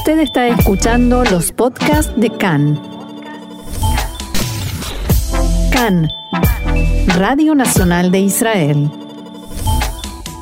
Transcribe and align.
Usted 0.00 0.20
está 0.20 0.48
escuchando 0.48 1.24
los 1.24 1.52
podcasts 1.52 2.10
de 2.16 2.30
CAN. 2.30 2.80
CAN, 5.70 6.08
Radio 7.18 7.54
Nacional 7.54 8.10
de 8.10 8.20
Israel. 8.20 8.90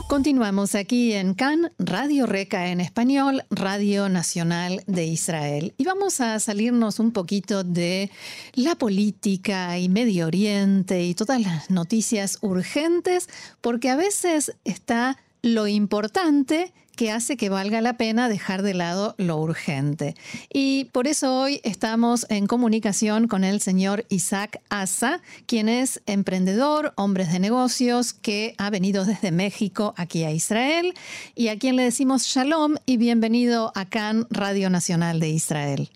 Continuamos 0.06 0.76
aquí 0.76 1.12
en 1.12 1.34
CAN, 1.34 1.72
Radio 1.76 2.26
Reca 2.26 2.68
en 2.68 2.80
español, 2.80 3.42
Radio 3.50 4.08
Nacional 4.08 4.85
de 4.87 5.06
Israel. 5.06 5.75
Y 5.77 5.83
vamos 5.83 6.21
a 6.21 6.38
salirnos 6.38 7.01
un 7.01 7.11
poquito 7.11 7.65
de 7.65 8.13
la 8.54 8.77
política 8.77 9.77
y 9.77 9.88
Medio 9.88 10.29
Oriente 10.29 11.03
y 11.03 11.17
todas 11.17 11.40
las 11.40 11.69
noticias 11.69 12.38
urgentes, 12.43 13.29
porque 13.61 13.90
a 13.90 13.97
veces 13.97 14.53
está 14.63 15.17
lo 15.43 15.67
importante 15.67 16.73
que 16.98 17.12
hace 17.12 17.37
que 17.37 17.48
valga 17.48 17.80
la 17.80 17.96
pena 17.96 18.28
dejar 18.28 18.62
de 18.62 18.74
lado 18.74 19.15
lo 19.19 19.37
urgente. 19.37 20.16
Y 20.52 20.87
por 20.87 21.07
eso 21.07 21.33
hoy 21.33 21.61
estamos 21.62 22.27
en 22.29 22.48
comunicación 22.48 23.29
con 23.29 23.45
el 23.45 23.61
señor 23.61 24.05
Isaac 24.09 24.61
Asa, 24.69 25.21
quien 25.47 25.69
es 25.69 26.02
emprendedor, 26.07 26.95
hombre 26.97 27.24
de 27.24 27.38
negocios, 27.38 28.15
que 28.15 28.57
ha 28.59 28.69
venido 28.71 29.05
desde 29.05 29.30
México 29.30 29.95
aquí 29.97 30.24
a 30.24 30.33
Israel 30.33 30.93
y 31.37 31.48
a 31.48 31.57
quien 31.57 31.77
le 31.77 31.84
decimos 31.84 32.24
shalom 32.24 32.74
y 32.84 32.97
bienvenido 32.97 33.71
a 33.77 33.85
CAN 33.85 34.27
Radio 34.30 34.69
Nacional 34.69 35.21
de 35.21 35.29
Israel. 35.29 35.91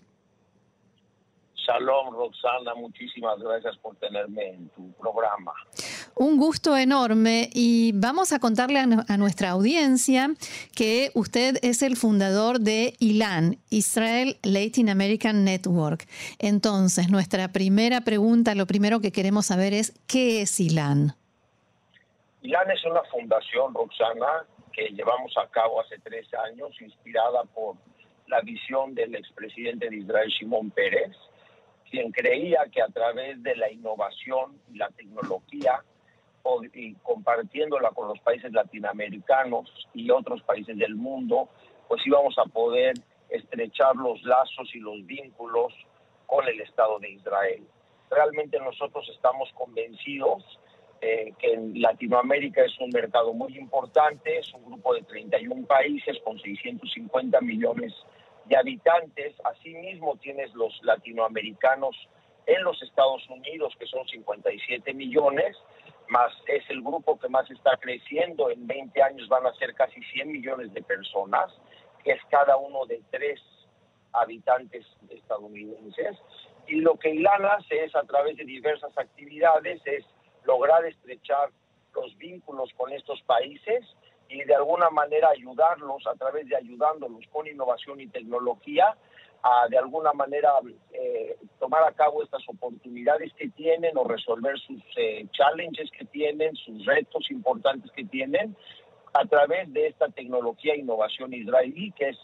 Shalom, 1.65 2.13
Roxana, 2.13 2.75
muchísimas 2.75 3.39
gracias 3.39 3.77
por 3.77 3.95
tenerme 3.95 4.49
en 4.49 4.69
tu 4.69 4.91
programa. 4.93 5.53
Un 6.15 6.37
gusto 6.37 6.75
enorme 6.75 7.49
y 7.53 7.93
vamos 7.95 8.33
a 8.33 8.39
contarle 8.39 8.79
a, 8.79 9.17
nuestra 9.17 9.51
audiencia 9.51 10.29
que 10.75 11.11
usted 11.15 11.55
es 11.61 11.81
el 11.81 11.95
fundador 11.95 12.59
de 12.59 12.95
ILAN, 12.99 13.59
Israel 13.69 14.37
Latin 14.43 14.89
American 14.89 15.45
Network. 15.45 16.05
Entonces, 16.37 17.09
nuestra 17.09 17.47
primera 17.47 18.01
pregunta, 18.01 18.55
lo 18.55 18.67
primero 18.67 18.99
que 18.99 19.13
queremos 19.13 19.45
saber 19.45 19.73
es, 19.73 19.93
¿qué 20.05 20.41
es 20.41 20.59
ILAN? 20.59 21.15
ILAN 22.41 22.71
es 22.71 22.83
una 22.83 23.03
fundación, 23.03 23.73
Roxana, 23.73 24.45
que 24.73 24.89
llevamos 24.89 25.33
a 25.37 25.47
cabo 25.49 25.79
hace 25.79 25.97
tres 25.99 26.27
años, 26.33 26.69
inspirada 26.81 27.43
por 27.55 27.77
la 28.27 28.41
visión 28.41 28.93
del 28.95 29.15
expresidente 29.15 29.89
de 29.89 29.97
Israel, 29.97 30.29
Shimon 30.29 30.69
Pérez, 30.71 31.15
quien 31.93 32.11
creía 32.11 32.65
que 32.71 32.81
a 32.81 32.87
través 32.87 33.43
de 33.43 33.55
la 33.55 33.71
innovación 33.71 34.59
y 34.73 34.77
la 34.79 34.89
tecnología 34.89 35.83
y 36.73 36.95
compartiéndola 36.95 37.91
con 37.91 38.07
los 38.07 38.19
países 38.21 38.51
latinoamericanos 38.51 39.71
y 39.93 40.09
otros 40.09 40.41
países 40.41 40.75
del 40.75 40.95
mundo, 40.95 41.49
pues 41.87 42.01
íbamos 42.07 42.35
a 42.39 42.45
poder 42.45 42.95
estrechar 43.29 43.95
los 43.95 44.23
lazos 44.23 44.73
y 44.73 44.79
los 44.79 45.05
vínculos 45.05 45.71
con 46.25 46.47
el 46.47 46.61
Estado 46.61 46.97
de 46.97 47.11
Israel. 47.11 47.63
Realmente 48.09 48.59
nosotros 48.59 49.07
estamos 49.13 49.51
convencidos 49.53 50.43
eh, 50.99 51.31
que 51.37 51.61
Latinoamérica 51.75 52.65
es 52.65 52.73
un 52.79 52.89
mercado 52.89 53.33
muy 53.33 53.55
importante, 53.55 54.39
es 54.39 54.51
un 54.55 54.65
grupo 54.65 54.95
de 54.95 55.03
31 55.03 55.67
países 55.67 56.17
con 56.23 56.39
650 56.39 57.39
millones 57.41 57.93
de 57.93 58.22
habitantes. 58.55 59.35
Asimismo 59.43 60.17
tienes 60.17 60.53
los 60.53 60.73
latinoamericanos 60.83 61.95
en 62.45 62.63
los 62.63 62.81
Estados 62.81 63.27
Unidos, 63.29 63.73
que 63.79 63.85
son 63.85 64.05
57 64.07 64.93
millones, 64.93 65.55
más 66.09 66.31
es 66.47 66.63
el 66.69 66.81
grupo 66.81 67.17
que 67.17 67.29
más 67.29 67.49
está 67.49 67.77
creciendo. 67.77 68.49
En 68.49 68.67
20 68.67 69.01
años 69.01 69.27
van 69.29 69.45
a 69.45 69.53
ser 69.53 69.73
casi 69.73 70.01
100 70.03 70.31
millones 70.31 70.73
de 70.73 70.81
personas, 70.81 71.51
que 72.03 72.11
es 72.11 72.21
cada 72.29 72.57
uno 72.57 72.85
de 72.85 73.01
tres 73.09 73.39
habitantes 74.11 74.85
estadounidenses. 75.09 76.17
Y 76.67 76.81
lo 76.81 76.95
que 76.95 77.11
ILAN 77.11 77.45
hace 77.45 77.85
es, 77.85 77.95
a 77.95 78.03
través 78.03 78.37
de 78.37 78.45
diversas 78.45 78.95
actividades, 78.97 79.81
es 79.85 80.05
lograr 80.43 80.85
estrechar 80.85 81.49
los 81.95 82.15
vínculos 82.17 82.69
con 82.75 82.91
estos 82.91 83.21
países 83.23 83.85
y 84.33 84.43
de 84.45 84.55
alguna 84.55 84.89
manera 84.89 85.29
ayudarlos 85.29 86.05
a 86.07 86.15
través 86.15 86.47
de 86.49 86.55
ayudándolos 86.55 87.23
con 87.31 87.47
innovación 87.47 88.01
y 88.01 88.07
tecnología 88.07 88.95
a 89.43 89.67
de 89.69 89.77
alguna 89.77 90.11
manera 90.13 90.53
eh, 90.91 91.37
tomar 91.59 91.83
a 91.83 91.91
cabo 91.91 92.23
estas 92.23 92.41
oportunidades 92.47 93.31
que 93.33 93.49
tienen 93.49 93.95
o 93.97 94.05
resolver 94.05 94.57
sus 94.59 94.81
eh, 94.97 95.27
challenges 95.31 95.91
que 95.91 96.05
tienen, 96.05 96.55
sus 96.55 96.83
retos 96.85 97.29
importantes 97.29 97.91
que 97.91 98.05
tienen 98.05 98.55
a 99.13 99.25
través 99.25 99.71
de 99.71 99.87
esta 99.87 100.07
tecnología 100.09 100.73
e 100.73 100.79
innovación 100.79 101.33
israelí, 101.33 101.91
que 101.91 102.09
es 102.09 102.17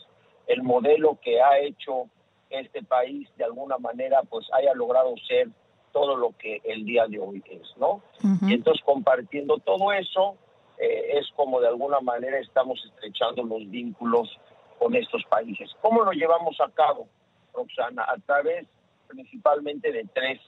el 0.47 0.64
modelo 0.64 1.20
que 1.22 1.41
ha 1.41 1.59
hecho 1.59 2.09
este 2.50 2.81
país 2.81 3.30
de 3.38 3.44
alguna 3.44 3.78
manera 3.78 4.22
pues 4.28 4.47
haya 4.53 4.74
logrado 4.74 5.14
ser 5.28 5.50
todo 5.91 6.16
lo 6.18 6.31
que 6.38 6.62
el 6.64 6.86
día 6.86 7.06
de 7.08 7.20
hoy 7.20 7.44
es, 7.52 7.78
¿no? 7.78 8.02
Y 8.47 8.53
entonces 8.53 8.84
compartiendo 8.84 9.58
todo 9.58 9.91
eso, 9.91 10.38
eh, 10.79 11.19
es 11.19 11.29
como 11.35 11.59
de 11.59 11.67
alguna 11.67 12.00
manera 12.00 12.40
estamos 12.40 12.84
estrechando 12.85 13.44
los 13.44 13.69
vínculos 13.69 14.29
con 14.79 14.95
estos 14.95 15.23
países. 15.25 15.69
¿Cómo 15.81 16.03
lo 16.03 16.12
llevamos 16.12 16.59
a 16.62 16.72
cabo, 16.72 17.07
Roxana? 17.53 18.06
A 18.07 18.17
través 18.25 18.66
principalmente 19.07 19.91
de 19.91 20.06
tres, 20.13 20.40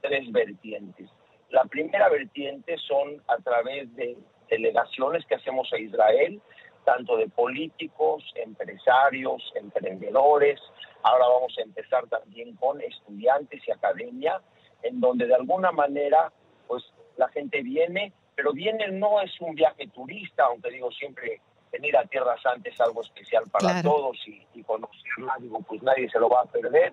tres 0.00 0.30
vertientes. 0.30 1.10
La 1.50 1.64
primera 1.64 2.08
vertiente 2.08 2.76
son 2.78 3.22
a 3.26 3.36
través 3.38 3.94
de 3.96 4.16
delegaciones 4.48 5.26
que 5.26 5.34
hacemos 5.34 5.72
a 5.72 5.78
Israel, 5.78 6.40
tanto 6.84 7.16
de 7.16 7.28
políticos, 7.28 8.24
empresarios, 8.36 9.42
emprendedores. 9.56 10.60
Ahora 11.02 11.26
vamos 11.26 11.54
a 11.58 11.62
empezar 11.62 12.06
también 12.06 12.54
con 12.56 12.80
estudiantes 12.80 13.60
y 13.66 13.72
academia, 13.72 14.40
en 14.82 15.00
donde 15.00 15.26
de 15.26 15.34
alguna 15.34 15.72
manera, 15.72 16.32
pues 16.68 16.84
la 17.16 17.28
gente 17.28 17.62
viene 17.62 18.12
pero 18.34 18.52
viene 18.52 18.88
no 18.88 19.20
es 19.20 19.40
un 19.40 19.54
viaje 19.54 19.88
turista, 19.88 20.44
aunque 20.44 20.70
digo 20.70 20.90
siempre 20.90 21.40
venir 21.70 21.96
a 21.96 22.04
Tierra 22.04 22.36
Santa 22.42 22.68
es 22.68 22.80
algo 22.80 23.02
especial 23.02 23.44
para 23.50 23.82
todos 23.82 24.16
y, 24.26 24.46
y, 24.54 24.62
conocerla, 24.62 25.36
digo, 25.40 25.60
pues 25.62 25.82
nadie 25.82 26.08
se 26.10 26.18
lo 26.18 26.28
va 26.28 26.42
a 26.42 26.46
perder, 26.46 26.92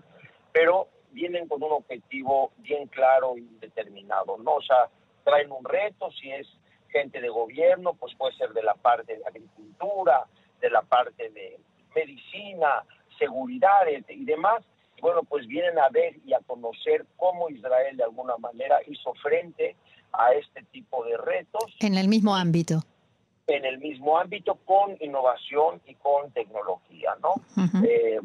pero 0.53 0.87
vienen 1.11 1.47
con 1.47 1.61
un 1.61 1.73
objetivo 1.73 2.51
bien 2.57 2.87
claro 2.87 3.37
y 3.37 3.45
determinado, 3.59 4.37
¿no? 4.37 4.55
O 4.55 4.61
sea, 4.61 4.89
traen 5.23 5.51
un 5.51 5.65
reto, 5.65 6.11
si 6.11 6.31
es 6.31 6.47
gente 6.89 7.21
de 7.21 7.29
gobierno, 7.29 7.93
pues 7.93 8.15
puede 8.15 8.35
ser 8.35 8.49
de 8.49 8.63
la 8.63 8.73
parte 8.75 9.17
de 9.17 9.25
agricultura, 9.25 10.25
de 10.59 10.69
la 10.69 10.81
parte 10.81 11.29
de 11.29 11.59
medicina, 11.95 12.83
seguridad 13.17 13.85
y 14.07 14.25
demás, 14.25 14.63
y 14.97 15.01
bueno, 15.01 15.23
pues 15.23 15.47
vienen 15.47 15.79
a 15.79 15.89
ver 15.89 16.15
y 16.25 16.33
a 16.33 16.39
conocer 16.39 17.05
cómo 17.15 17.49
Israel 17.49 17.95
de 17.95 18.03
alguna 18.03 18.37
manera 18.37 18.79
hizo 18.87 19.13
frente 19.15 19.75
a 20.13 20.33
este 20.33 20.63
tipo 20.71 21.03
de 21.05 21.17
retos. 21.17 21.75
En 21.79 21.97
el 21.97 22.07
mismo 22.07 22.35
ámbito. 22.35 22.81
En 23.47 23.65
el 23.65 23.79
mismo 23.79 24.17
ámbito 24.17 24.55
con 24.65 24.95
innovación 24.99 25.81
y 25.87 25.95
con 25.95 26.31
tecnología, 26.31 27.15
¿no? 27.21 27.33
Eh, 27.83 28.19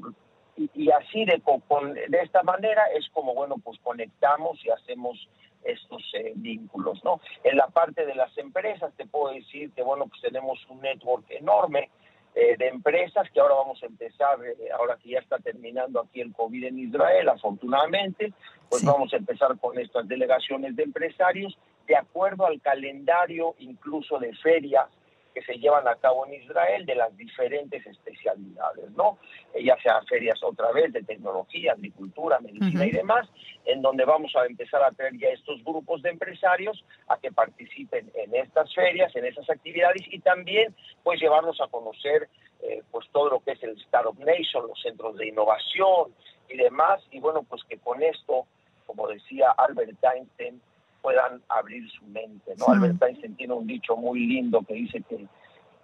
y, 0.56 0.90
así 0.90 1.24
de, 1.24 1.40
con, 1.40 1.94
de 1.94 2.18
esta 2.22 2.42
manera 2.42 2.84
es 2.96 3.08
como, 3.10 3.34
bueno, 3.34 3.56
pues 3.62 3.78
conectamos 3.82 4.64
y 4.64 4.70
hacemos 4.70 5.28
estos 5.64 6.02
eh, 6.14 6.32
vínculos, 6.36 7.02
¿no? 7.04 7.20
En 7.42 7.56
la 7.56 7.68
parte 7.68 8.06
de 8.06 8.14
las 8.14 8.36
empresas 8.38 8.92
te 8.96 9.06
puedo 9.06 9.34
decir 9.34 9.72
que, 9.72 9.82
bueno, 9.82 10.06
pues 10.06 10.20
tenemos 10.20 10.58
un 10.68 10.80
network 10.80 11.24
enorme 11.30 11.90
eh, 12.34 12.56
de 12.58 12.68
empresas 12.68 13.30
que 13.30 13.40
ahora 13.40 13.54
vamos 13.54 13.82
a 13.82 13.86
empezar, 13.86 14.38
eh, 14.44 14.68
ahora 14.76 14.98
que 15.02 15.10
ya 15.10 15.20
está 15.20 15.38
terminando 15.38 16.00
aquí 16.00 16.20
el 16.20 16.32
COVID 16.32 16.64
en 16.64 16.78
Israel, 16.78 17.28
afortunadamente, 17.28 18.32
pues 18.68 18.84
vamos 18.84 19.12
a 19.12 19.16
empezar 19.16 19.58
con 19.58 19.78
estas 19.78 20.06
delegaciones 20.08 20.74
de 20.76 20.82
empresarios 20.82 21.56
de 21.86 21.96
acuerdo 21.96 22.46
al 22.46 22.60
calendario 22.60 23.54
incluso 23.58 24.18
de 24.18 24.34
ferias 24.36 24.88
que 25.34 25.42
se 25.42 25.54
llevan 25.58 25.86
a 25.88 25.96
cabo 25.96 26.24
en 26.26 26.34
Israel 26.34 26.86
de 26.86 26.94
las 26.94 27.14
diferentes 27.16 27.84
especialidades, 27.84 28.90
¿no? 28.92 29.18
Eh, 29.52 29.64
ya 29.64 29.76
sea 29.82 30.00
ferias 30.02 30.40
otra 30.42 30.70
vez 30.70 30.92
de 30.92 31.02
tecnología, 31.02 31.72
agricultura, 31.72 32.38
medicina 32.38 32.86
y 32.86 32.92
demás, 32.92 33.28
en 33.64 33.82
donde 33.82 34.04
vamos 34.04 34.34
a 34.36 34.46
empezar 34.46 34.82
a 34.84 34.92
traer 34.92 35.18
ya 35.18 35.28
estos 35.28 35.62
grupos 35.64 36.02
de 36.02 36.10
empresarios 36.10 36.84
a 37.08 37.18
que 37.18 37.32
participen 37.32 38.10
en 38.14 38.34
estas 38.36 38.72
ferias, 38.72 39.14
en 39.16 39.24
esas 39.24 39.50
actividades 39.50 40.02
y 40.08 40.20
también 40.20 40.74
pues 41.02 41.20
llevarlos 41.20 41.60
a 41.60 41.66
conocer 41.66 42.28
eh, 42.62 42.82
pues 42.92 43.08
todo 43.10 43.28
lo 43.28 43.40
que 43.40 43.52
es 43.52 43.62
el 43.64 43.76
Startup 43.82 44.18
Nation, 44.20 44.68
los 44.68 44.80
centros 44.80 45.16
de 45.16 45.28
innovación 45.28 46.14
y 46.48 46.56
demás, 46.56 47.02
y 47.10 47.18
bueno, 47.18 47.42
pues 47.42 47.62
que 47.64 47.78
con 47.78 48.02
esto, 48.02 48.46
como 48.86 49.08
decía 49.08 49.50
Albert 49.50 49.98
Einstein, 50.02 50.62
puedan 51.04 51.42
abrir 51.50 51.86
su 51.90 52.02
mente. 52.06 52.54
¿no? 52.56 52.66
Albert 52.72 53.02
Einstein 53.02 53.36
tiene 53.36 53.52
un 53.52 53.66
dicho 53.66 53.94
muy 53.94 54.20
lindo 54.26 54.62
que 54.62 54.72
dice 54.72 55.02
que 55.06 55.28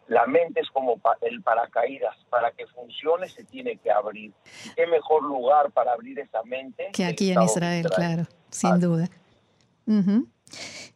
la 0.08 0.26
mente 0.26 0.60
es 0.60 0.70
como 0.70 0.98
el 1.20 1.42
paracaídas, 1.42 2.16
para 2.30 2.50
que 2.52 2.66
funcione 2.68 3.28
se 3.28 3.44
tiene 3.44 3.76
que 3.76 3.92
abrir. 3.92 4.32
¿Qué 4.74 4.86
mejor 4.86 5.22
lugar 5.22 5.70
para 5.72 5.92
abrir 5.92 6.18
esa 6.18 6.42
mente? 6.44 6.88
Que 6.94 7.04
aquí 7.04 7.32
en 7.32 7.42
Israel, 7.42 7.86
claro, 7.94 8.24
sin 8.48 8.80
duda. 8.80 9.10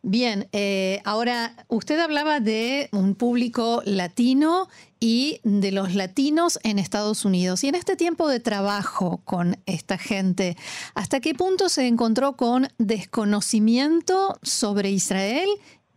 Bien, 0.02 0.48
eh, 0.52 1.00
ahora 1.04 1.54
usted 1.68 1.98
hablaba 1.98 2.40
de 2.40 2.88
un 2.92 3.14
público 3.14 3.82
latino 3.86 4.68
y 5.00 5.40
de 5.44 5.72
los 5.72 5.94
latinos 5.94 6.58
en 6.62 6.78
Estados 6.78 7.24
Unidos. 7.24 7.64
Y 7.64 7.68
en 7.68 7.74
este 7.74 7.96
tiempo 7.96 8.28
de 8.28 8.40
trabajo 8.40 9.20
con 9.24 9.56
esta 9.66 9.98
gente, 9.98 10.56
¿hasta 10.94 11.20
qué 11.20 11.34
punto 11.34 11.68
se 11.68 11.86
encontró 11.86 12.36
con 12.36 12.68
desconocimiento 12.78 14.38
sobre 14.42 14.90
Israel 14.90 15.48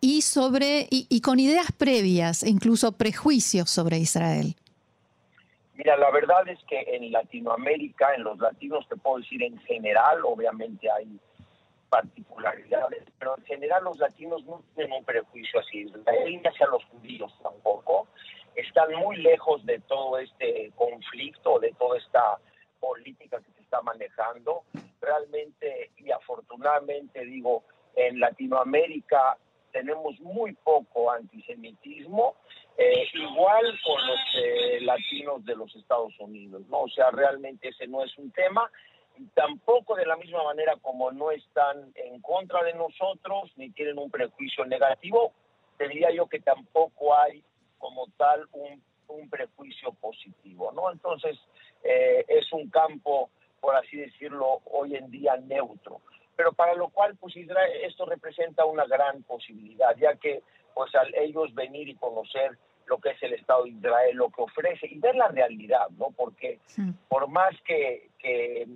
y, 0.01 0.21
sobre, 0.21 0.87
y, 0.89 1.21
con 1.21 1.39
ideas 1.39 1.71
previas, 1.71 2.43
incluso 2.43 2.93
prejuicios 2.93 3.69
sobre 3.69 3.97
Israel? 3.97 4.55
Mira, 5.75 5.95
la 5.95 6.11
verdad 6.11 6.47
es 6.47 6.59
que 6.67 6.79
en 6.95 7.11
Latinoamérica, 7.11 8.13
en 8.15 8.23
los 8.23 8.39
latinos, 8.39 8.87
te 8.89 8.95
puedo 8.95 9.17
decir 9.17 9.43
en 9.43 9.57
general, 9.59 10.19
obviamente 10.25 10.89
hay 10.89 11.07
particularidades, 11.89 13.03
pero 13.17 13.37
en 13.37 13.45
general 13.45 13.83
los 13.83 13.97
latinos 13.97 14.43
no 14.45 14.63
tienen 14.75 14.93
un 14.93 15.05
prejuicio 15.05 15.59
así, 15.59 15.79
Israel 15.79 16.25
ni 16.25 16.47
hacia 16.47 16.67
los 16.67 16.83
judíos 16.85 17.33
tampoco, 17.41 18.07
están 18.55 18.93
muy 18.95 19.17
lejos 19.17 19.65
de 19.65 19.79
todo 19.79 20.17
este 20.17 20.71
conflicto, 20.75 21.59
de 21.59 21.71
toda 21.73 21.97
esta 21.97 22.39
política 22.79 23.39
que 23.39 23.51
se 23.51 23.61
está 23.61 23.81
manejando. 23.81 24.63
Realmente 24.99 25.91
y 25.97 26.11
afortunadamente 26.11 27.23
digo, 27.23 27.63
en 27.95 28.19
Latinoamérica 28.19 29.37
tenemos 29.71 30.19
muy 30.21 30.53
poco 30.53 31.11
antisemitismo, 31.11 32.35
eh, 32.77 33.07
igual 33.13 33.65
con 33.83 34.07
los 34.07 34.19
eh, 34.43 34.79
latinos 34.81 35.43
de 35.45 35.55
los 35.55 35.75
Estados 35.75 36.13
Unidos, 36.19 36.63
¿no? 36.69 36.81
O 36.81 36.89
sea, 36.89 37.11
realmente 37.11 37.69
ese 37.69 37.87
no 37.87 38.03
es 38.03 38.17
un 38.17 38.31
tema 38.31 38.71
tampoco 39.33 39.95
de 39.95 40.05
la 40.05 40.15
misma 40.15 40.43
manera 40.43 40.75
como 40.81 41.11
no 41.11 41.31
están 41.31 41.91
en 41.95 42.21
contra 42.21 42.63
de 42.63 42.73
nosotros 42.73 43.51
ni 43.55 43.69
tienen 43.71 43.97
un 43.97 44.09
prejuicio 44.09 44.65
negativo, 44.65 45.33
te 45.77 45.87
diría 45.87 46.11
yo 46.11 46.27
que 46.27 46.39
tampoco 46.39 47.17
hay 47.17 47.43
como 47.77 48.07
tal 48.17 48.47
un, 48.51 48.81
prejuicio 49.29 49.93
positivo, 49.93 50.71
¿no? 50.73 50.91
Entonces, 50.91 51.37
eh, 51.83 52.25
es 52.27 52.51
un 52.51 52.69
campo, 52.69 53.29
por 53.59 53.75
así 53.75 53.97
decirlo, 53.97 54.61
hoy 54.65 54.95
en 54.95 55.09
día 55.09 55.37
neutro. 55.37 56.01
Pero 56.35 56.53
para 56.53 56.75
lo 56.75 56.89
cual, 56.89 57.15
pues 57.15 57.35
Israel, 57.35 57.71
esto 57.83 58.05
representa 58.05 58.65
una 58.65 58.85
gran 58.85 59.23
posibilidad, 59.23 59.95
ya 59.97 60.15
que 60.15 60.43
pues 60.73 60.93
al 60.93 61.13
ellos 61.15 61.53
venir 61.55 61.89
y 61.89 61.95
conocer 61.95 62.57
lo 62.85 62.99
que 62.99 63.09
es 63.09 63.23
el 63.23 63.33
Estado 63.33 63.63
de 63.63 63.71
Israel, 63.71 64.15
lo 64.15 64.29
que 64.29 64.41
ofrece 64.41 64.87
y 64.87 64.99
ver 64.99 65.15
la 65.15 65.27
realidad, 65.29 65.89
¿no? 65.97 66.11
Porque 66.15 66.59
por 67.09 67.27
más 67.27 67.53
que, 67.65 68.09
que 68.19 68.67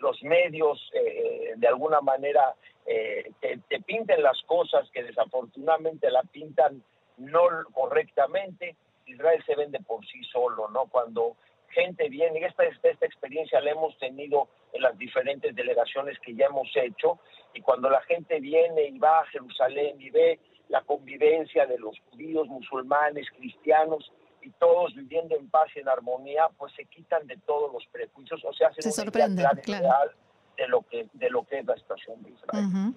los 0.00 0.22
medios 0.22 0.90
eh, 0.94 1.54
de 1.56 1.68
alguna 1.68 2.00
manera 2.00 2.54
eh, 2.86 3.30
te, 3.40 3.80
pinten 3.82 4.22
las 4.22 4.40
cosas 4.42 4.88
que 4.90 5.02
desafortunadamente 5.02 6.10
la 6.10 6.22
pintan 6.22 6.82
no 7.18 7.42
correctamente, 7.72 8.76
Israel 9.06 9.42
se 9.44 9.54
vende 9.54 9.80
por 9.80 10.04
sí 10.06 10.22
solo, 10.24 10.68
¿no? 10.68 10.86
Cuando 10.86 11.36
gente 11.68 12.08
viene, 12.08 12.40
y 12.40 12.44
esta, 12.44 12.64
esta 12.64 13.06
experiencia 13.06 13.60
la 13.60 13.72
hemos 13.72 13.96
tenido 13.98 14.48
en 14.72 14.82
las 14.82 14.96
diferentes 14.98 15.54
delegaciones 15.54 16.18
que 16.20 16.34
ya 16.34 16.46
hemos 16.46 16.68
hecho, 16.74 17.18
y 17.54 17.60
cuando 17.60 17.90
la 17.90 18.00
gente 18.02 18.40
viene 18.40 18.86
y 18.86 18.98
va 18.98 19.20
a 19.20 19.26
Jerusalén 19.26 20.00
y 20.00 20.10
ve 20.10 20.40
la 20.68 20.82
convivencia 20.82 21.66
de 21.66 21.78
los 21.78 21.98
judíos, 22.10 22.46
musulmanes, 22.48 23.28
cristianos, 23.36 24.10
y 24.42 24.50
todos 24.50 24.94
viviendo 24.94 25.36
en 25.36 25.48
paz 25.48 25.68
y 25.74 25.80
en 25.80 25.88
armonía, 25.88 26.48
pues 26.56 26.72
se 26.74 26.84
quitan 26.86 27.26
de 27.26 27.36
todos 27.38 27.72
los 27.72 27.86
prejuicios, 27.92 28.44
o 28.44 28.52
sea, 28.52 28.72
se 28.72 28.90
sorprende, 28.90 29.44
claro. 29.62 30.10
de 30.56 30.68
lo 30.68 30.82
que 30.82 31.08
de 31.14 31.30
lo 31.30 31.44
que 31.46 31.60
es 31.60 31.66
la 31.66 31.76
situación 31.76 32.22
de 32.22 32.30
Israel. 32.30 32.94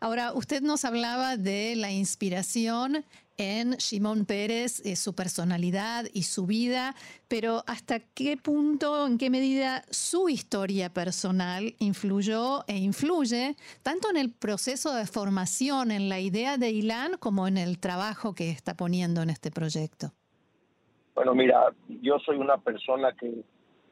Ahora, 0.00 0.32
usted 0.32 0.60
nos 0.60 0.84
hablaba 0.84 1.36
de 1.36 1.76
la 1.76 1.92
inspiración 1.92 3.04
en 3.36 3.72
Shimon 3.72 4.26
Pérez, 4.26 4.80
eh, 4.84 4.96
su 4.96 5.14
personalidad 5.14 6.06
y 6.12 6.24
su 6.24 6.46
vida, 6.46 6.94
pero 7.28 7.64
¿hasta 7.66 8.00
qué 8.00 8.36
punto, 8.36 9.06
en 9.06 9.18
qué 9.18 9.30
medida 9.30 9.84
su 9.90 10.28
historia 10.28 10.92
personal 10.92 11.74
influyó 11.78 12.64
e 12.68 12.76
influye 12.76 13.56
tanto 13.82 14.10
en 14.10 14.16
el 14.16 14.30
proceso 14.30 14.94
de 14.94 15.06
formación, 15.06 15.90
en 15.90 16.08
la 16.08 16.20
idea 16.20 16.58
de 16.58 16.70
Ilan, 16.70 17.16
como 17.18 17.48
en 17.48 17.58
el 17.58 17.78
trabajo 17.78 18.34
que 18.34 18.50
está 18.50 18.74
poniendo 18.76 19.22
en 19.22 19.30
este 19.30 19.50
proyecto? 19.50 20.12
Bueno, 21.14 21.34
mira, 21.34 21.72
yo 21.88 22.18
soy 22.18 22.36
una 22.36 22.58
persona 22.58 23.12
que 23.12 23.44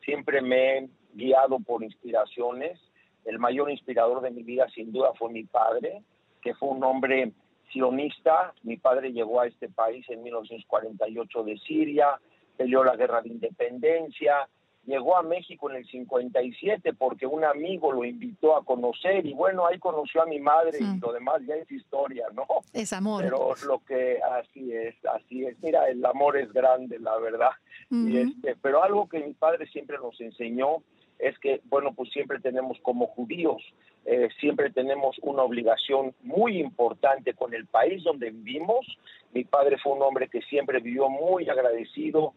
siempre 0.05 0.43
me 0.43 0.79
he 0.79 0.89
guiado 1.15 1.61
por 1.61 1.85
inspiraciones. 1.85 2.81
El 3.25 3.39
mayor 3.39 3.71
inspirador 3.71 4.23
de 4.23 4.33
mi 4.33 4.43
vida 4.43 4.69
sin 4.75 4.93
duda 4.93 5.13
fue 5.17 5.31
mi 5.31 5.45
padre, 5.45 6.03
que 6.41 6.55
fue 6.55 6.71
un 6.71 6.83
hombre 6.83 7.33
sionista. 7.71 8.53
Mi 8.65 8.77
padre 8.77 9.13
llegó 9.13 9.41
a 9.41 9.47
este 9.47 9.69
país 9.69 10.05
en 10.09 10.23
1948 10.25 11.45
de 11.45 11.59
Siria, 11.59 12.21
peleó 12.57 12.83
la 12.83 12.97
guerra 12.97 13.23
de 13.23 13.29
independencia, 13.29 14.49
llegó 14.85 15.17
a 15.17 15.23
México 15.23 15.71
en 15.71 15.77
el 15.77 15.87
57 15.87 16.93
porque 16.95 17.27
un 17.27 17.45
amigo 17.45 17.93
lo 17.93 18.05
invitó 18.05 18.57
a 18.57 18.65
conocer 18.65 19.25
y 19.27 19.35
bueno, 19.35 19.67
ahí 19.67 19.79
conoció 19.79 20.23
a 20.23 20.27
mi 20.27 20.41
madre 20.41 20.79
y 20.81 21.01
lo 21.01 21.13
demás 21.13 21.43
ya 21.47 21.55
es 21.55 21.71
historia, 21.71 22.27
¿no? 22.35 22.47
Es 22.73 22.93
amor. 22.93 23.23
Pero 23.25 23.55
lo 23.67 23.79
que 23.85 24.21
así 24.23 24.73
es, 24.73 24.95
así 25.07 25.45
es. 25.45 25.57
Mira, 25.63 25.89
el 25.89 26.05
amor 26.05 26.37
es 26.37 26.53
grande, 26.53 26.99
la 26.99 27.17
verdad. 27.19 27.51
y 27.91 28.19
este, 28.19 28.57
pero 28.61 28.83
algo 28.83 29.09
que 29.09 29.21
mi 29.21 29.35
padre 29.35 29.67
siempre 29.67 29.99
nos 29.99 30.21
enseñó 30.21 30.83
es 31.19 31.39
que, 31.39 31.61
bueno, 31.67 31.95
pues 31.95 32.11
siempre 32.11 32.41
tenemos 32.41 32.79
como 32.83 33.07
judíos, 33.07 33.63
eh, 34.05 34.29
siempre 34.41 34.71
tenemos 34.71 35.17
una 35.23 35.43
obligación 35.43 36.15
muy 36.23 36.59
importante 36.59 37.35
con 37.35 37.55
el 37.55 37.67
país 37.67 38.03
donde 38.03 38.31
vivimos. 38.31 38.85
Mi 39.33 39.45
padre 39.45 39.79
fue 39.79 39.93
un 39.93 40.03
hombre 40.03 40.29
que 40.29 40.43
siempre 40.43 40.81
vivió 40.81 41.09
muy 41.09 41.49
agradecido, 41.49 42.35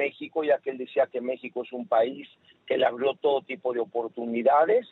México, 0.00 0.42
ya 0.44 0.58
que 0.58 0.70
él 0.70 0.78
decía 0.78 1.06
que 1.12 1.20
México 1.20 1.62
es 1.62 1.72
un 1.72 1.86
país 1.86 2.26
que 2.66 2.78
le 2.78 2.86
abrió 2.86 3.14
todo 3.14 3.42
tipo 3.42 3.72
de 3.74 3.80
oportunidades 3.80 4.86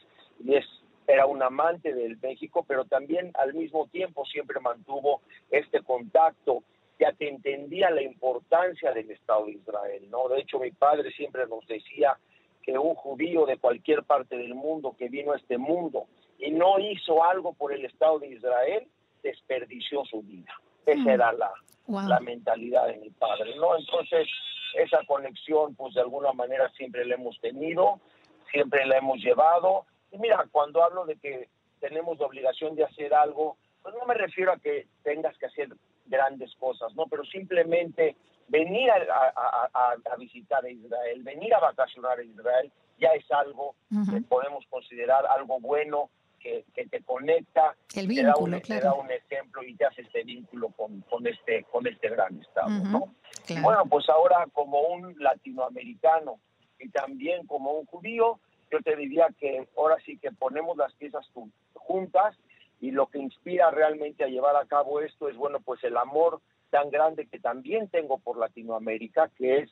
y 0.45 0.55
es 0.55 0.67
era 1.09 1.25
un 1.25 1.43
amante 1.43 1.95
del 1.95 2.19
México, 2.19 2.67
pero 2.69 2.85
también 2.85 3.31
al 3.35 3.55
mismo 3.55 3.87
tiempo 3.87 4.27
siempre 4.27 4.61
mantuvo 4.61 5.23
este 5.51 5.81
contacto, 5.83 6.63
ya 7.01 7.15
que 7.15 7.29
entendía 7.29 7.91
la 7.91 8.03
importancia 8.03 8.93
del 8.93 9.11
Estado 9.11 9.47
de 9.47 9.53
Israel, 9.53 10.03
¿no? 10.11 10.29
De 10.29 10.41
hecho, 10.41 10.59
mi 10.59 10.71
padre 10.71 11.11
siempre 11.13 11.47
nos 11.47 11.67
decía 11.67 12.19
que 12.63 12.77
un 12.77 12.95
judío 12.95 13.47
de 13.47 13.57
cualquier 13.57 14.03
parte 14.03 14.37
del 14.37 14.55
mundo 14.55 14.95
que 14.99 15.09
vino 15.09 15.33
a 15.33 15.39
este 15.39 15.57
mundo 15.57 16.09
y 16.39 16.51
no 16.51 16.79
hizo 16.79 17.25
algo 17.25 17.55
por 17.55 17.73
el 17.73 17.87
Estado 17.87 18.19
de 18.19 18.29
Israel, 18.29 18.87
desperdició 19.23 20.05
su 20.05 20.21
vida. 20.21 20.53
Esa 20.85 21.01
mm. 21.01 21.09
era 21.09 21.33
la, 21.33 21.51
la 21.89 22.21
mentalidad 22.21 22.87
de 22.87 22.99
mi 22.99 23.11
padre, 23.11 23.57
¿no? 23.57 23.77
Entonces, 23.77 24.29
esa 24.75 25.05
conexión, 25.07 25.75
pues 25.75 25.95
de 25.95 26.03
alguna 26.03 26.33
manera 26.33 26.71
siempre 26.77 27.05
la 27.07 27.15
hemos 27.15 27.41
tenido, 27.41 28.01
siempre 28.53 28.87
la 28.87 28.99
hemos 28.99 29.19
llevado. 29.19 29.87
Y 30.13 30.19
mira, 30.19 30.47
cuando 30.51 30.83
hablo 30.83 31.07
de 31.07 31.17
que 31.17 31.49
tenemos 31.81 32.19
la 32.19 32.27
obligación 32.27 32.75
de 32.75 32.85
hacer 32.85 33.15
algo, 33.15 33.57
pues 33.83 33.95
no 33.95 34.05
me 34.07 34.15
refiero 34.15 34.53
a 34.53 34.59
que 34.59 34.87
tengas 35.03 35.37
que 35.39 35.47
hacer 35.47 35.69
grandes 36.07 36.55
cosas, 36.57 36.95
¿no? 36.95 37.07
Pero 37.07 37.25
simplemente 37.25 38.17
venir 38.49 38.91
a, 38.91 40.17
visitar 40.19 40.65
a 40.65 40.71
Israel, 40.71 41.23
venir 41.23 41.55
a 41.55 41.61
vacacionar 41.61 42.19
a 42.19 42.23
Israel, 42.23 42.73
ya 42.99 43.11
es 43.11 43.31
algo 43.31 43.75
que 44.11 44.21
podemos 44.23 44.65
considerar 44.69 45.25
algo 45.27 45.61
bueno, 45.61 46.11
que, 46.39 46.65
te 46.75 47.03
conecta, 47.03 47.75
El 47.95 48.09
te, 48.09 48.23
da 48.23 48.37
un, 48.37 48.51
da 48.51 48.95
un 48.95 49.11
ejemplo 49.11 49.63
y 49.63 49.75
te 49.75 49.85
hace 49.85 50.03
este 50.03 50.25
vínculo 50.25 50.69
con, 50.71 51.01
con 51.03 51.27
este, 51.27 51.65
con 51.65 51.87
este 51.87 52.09
gran 52.09 52.41
Estado, 52.41 52.71
¿no? 52.71 53.15
Bueno, 53.63 53.85
pues 53.89 54.09
ahora 54.09 54.47
como 54.53 54.81
un 54.81 55.15
latinoamericano 55.19 56.39
y 56.79 56.89
también 56.91 57.47
como 57.47 57.73
un 57.73 57.87
judío, 57.87 58.39
yo 58.71 58.81
te 58.81 58.97
diría 58.97 59.29
que 59.39 59.69
ahora 59.77 59.97
sí 60.05 60.19
que 60.19 60.31
ponemos 60.33 60.77
las 60.77 60.93
piezas 60.95 61.27
juntas 61.75 62.37
y 62.81 62.91
lo 62.91 63.07
que 63.07 63.19
inspira 63.19 63.71
realmente 63.71 64.25
a 64.25 64.29
llevar 64.29 64.57
a 64.57 64.67
cabo 64.67 65.01
esto 65.01 65.29
es, 65.29 65.37
bueno, 65.37 65.61
pues 65.61 65.83
el 65.85 65.97
amor 65.97 66.41
tan 66.71 66.91
grande 66.91 67.27
que 67.27 67.41
también 67.41 67.89
tengo 67.89 68.19
por 68.19 68.39
Latinoamérica, 68.39 69.31
que 69.37 69.59
es 69.59 69.71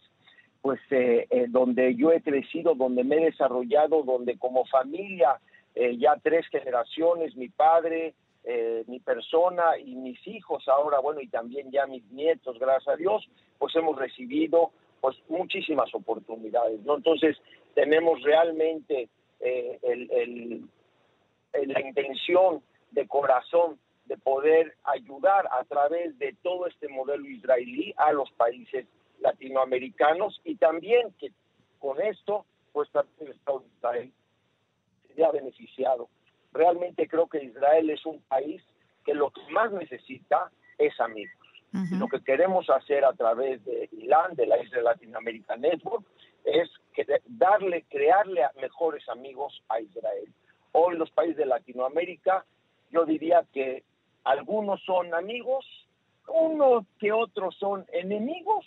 pues 0.62 0.80
eh, 0.90 1.28
eh, 1.30 1.46
donde 1.49 1.94
yo 1.94 2.11
he 2.11 2.20
crecido, 2.23 2.75
donde 2.75 3.04
me 3.04 3.16
he 3.16 3.26
desarrollado, 3.26 4.02
donde 4.02 4.37
como 4.37 4.64
familia, 4.66 5.38
eh, 5.76 5.99
ya 5.99 6.16
tres 6.23 6.47
generaciones, 6.49 7.37
mi 7.37 7.50
padre, 7.50 8.14
eh, 8.45 8.83
mi 8.87 8.99
persona 8.99 9.76
y 9.78 9.95
mis 9.95 10.26
hijos 10.26 10.66
ahora, 10.68 11.00
bueno, 11.00 11.21
y 11.21 11.28
también 11.28 11.71
ya 11.71 11.87
mis 11.87 12.02
nietos, 12.11 12.59
gracias 12.59 12.95
a 12.95 12.97
Dios, 12.97 13.28
pues 13.59 13.76
hemos 13.76 13.99
recibido 13.99 14.71
pues 15.02 15.18
muchísimas 15.28 15.95
oportunidades, 15.95 16.80
¿no? 16.80 16.97
Entonces 16.97 17.37
tenemos 17.75 18.23
realmente 18.23 19.11
eh, 19.40 19.78
el, 19.83 20.66
la 21.52 21.80
intención 21.83 22.62
de 22.92 23.06
corazón 23.06 23.78
de 24.06 24.16
poder 24.16 24.76
ayudar 24.85 25.47
a 25.52 25.62
través 25.64 26.18
de 26.18 26.35
todo 26.42 26.66
este 26.68 26.88
modelo 26.88 27.28
israelí 27.28 27.92
a 27.99 28.12
los 28.12 28.30
países 28.33 28.87
latinoamericanos 29.21 30.40
y 30.42 30.56
también 30.56 31.12
que 31.21 31.33
con 31.78 32.00
esto 32.00 32.47
pues 32.73 32.90
también 32.92 33.28
el 33.28 33.33
Estado 33.33 33.61
de 33.61 33.66
Israel 33.76 34.12
se 35.16 35.25
ha 35.25 35.32
beneficiado 35.32 36.08
realmente 36.56 37.06
creo 37.06 37.28
que 37.28 37.44
Israel 37.44 37.90
es 37.90 38.04
un 38.06 38.20
país 38.23 38.62
que 39.04 39.14
lo 39.14 39.30
que 39.30 39.42
más 39.52 39.73
necesita 39.73 40.50
es 40.78 40.99
amigos. 41.00 41.32
Lo 41.99 42.08
que 42.08 42.23
queremos 42.23 42.70
hacer 42.70 43.04
a 43.04 43.12
través 43.12 43.62
de 43.66 43.90
ILAN, 43.92 44.35
de 44.35 44.46
la 44.46 44.62
Isla 44.62 44.80
Latinoamérica 44.80 45.56
Network, 45.56 46.06
es 46.42 46.70
darle, 47.26 47.85
crearle 47.90 48.46
mejores 48.58 49.06
amigos 49.11 49.62
a 49.68 49.80
Israel. 49.80 50.32
Hoy 50.73 50.96
los 50.96 51.11
países 51.11 51.37
de 51.37 51.44
Latinoamérica, 51.44 52.46
yo 52.92 53.04
diría 53.04 53.44
que 53.52 53.85
algunos 54.25 54.82
son 54.85 55.12
amigos, 55.12 55.66
unos 56.28 56.87
que 56.99 57.12
otros 57.12 57.54
son 57.56 57.85
enemigos, 57.92 58.64